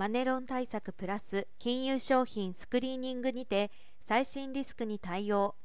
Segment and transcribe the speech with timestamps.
[0.00, 5.56] マネロン対策プラス金融商品スクリーニングにて最新リスクに対応。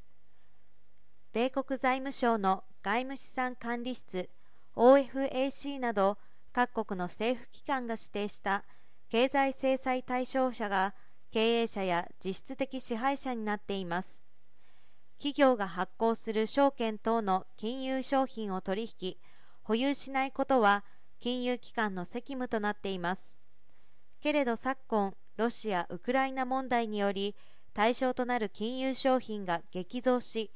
[1.32, 4.30] 米国財務省の外務資産管理室
[4.76, 6.18] OFAC など
[6.52, 8.66] 各国の政府機関が指定した
[9.10, 10.96] 経済制裁対象者が
[11.32, 14.20] 経営者や実質的支配者になっています。
[15.18, 19.16] 企業が発行する証券等の金融商品を取引
[19.64, 20.84] 保有しないことは
[21.22, 23.35] 金融機関の責務となっています。
[24.26, 27.36] けれど昨今ロシア・ウクライナ問題により
[27.76, 30.50] 対象となる金融商品が激増し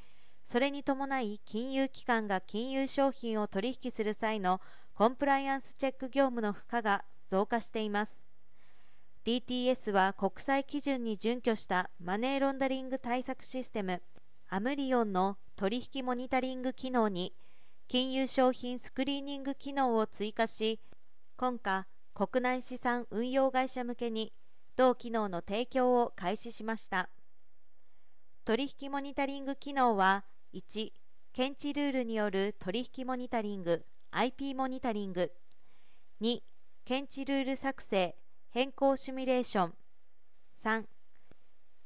[0.43, 4.59] それに伴い金融機関が金融商品を取引する際の
[4.95, 8.23] コンプライアンスチェック業務の負荷が増加しています。
[9.23, 14.01] DTS は国際基準に準拠したマネーロンダリング対策システム
[14.47, 17.33] アムリオンの取引モニタリング機能に
[17.87, 20.79] 金融商品スクリーニング機能を追加し
[21.37, 21.85] 今夏
[22.19, 24.33] 国内資産運用会社向けに
[24.75, 27.09] 同機能の提供を開始しました。
[28.43, 30.91] 取引モニタリング機能は1
[31.31, 35.31] 検知ルールによる取引モニタリング IP モニタリング。
[36.21, 36.41] 2
[36.83, 38.17] 検知ルール作成
[38.49, 39.73] 変更シミュレーション。
[40.61, 40.83] 3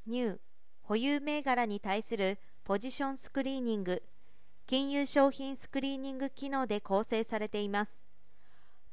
[0.08, 0.38] ニュー
[0.82, 4.02] 保有銘柄に対するポジションスクリーニング。
[4.66, 8.03] 金融商品スクリーニング機能で構成されています。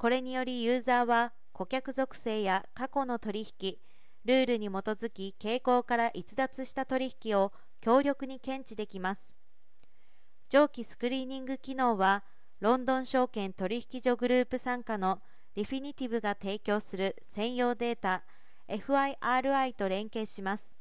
[0.02, 3.76] これによりユーザーは顧客属性や過去の取引
[4.26, 9.36] ルールに基づき傾向から逸脱した取引を強力に検知できます。
[10.50, 12.24] 上記スクリーニング機能は
[12.62, 15.22] ロンドン証券取引所グループ傘下の
[15.54, 18.24] リフィニティブが提供する専用データ
[18.70, 20.74] FIRI と連携します。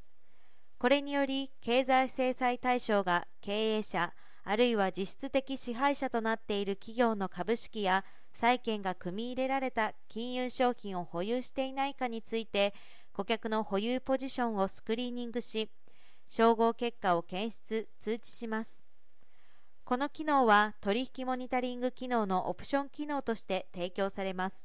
[0.78, 8.02] これにより経済制裁対象が経営者あるいは実質的支配者となっている企業の株式や
[8.40, 12.72] 債券が組み入れられた金融商品を保有していないかについて
[13.12, 15.68] 顧客の保有ポジションをスクリーニングし
[16.26, 18.80] 照合結果を検出通知します。
[19.84, 24.64] この機能は取引モニタリング機能のオプション機能として提供されます。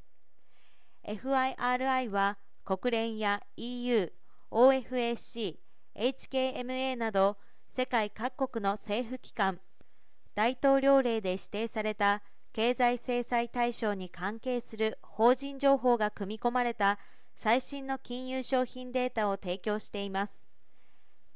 [1.05, 4.09] FIRI は国連や EU、
[4.51, 5.57] OFAC、
[5.97, 7.35] HKMA など
[7.67, 9.59] 世界各国の政府機関
[10.33, 12.23] 大統領令で指定された
[12.55, 16.99] 経済制裁対象に関係する法人情報が組み込まれた
[17.35, 20.37] 最新の金融商品データを提供しています。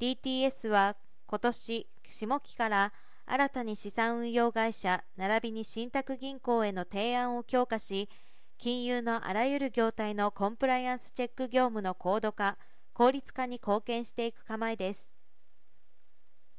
[0.00, 2.94] DTS は今年下期から
[3.26, 8.08] 新たに資産運用会社並びに信託銀行への提案を強化し
[8.56, 12.56] 金融のあらゆる業態のコンプライアンスチェック業務の高度化
[12.94, 15.09] 効率化に貢献していく構えです。